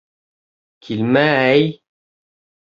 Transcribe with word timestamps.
—Килмә-әй!.. 0.87 1.69